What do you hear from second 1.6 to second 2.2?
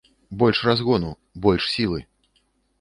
сілы!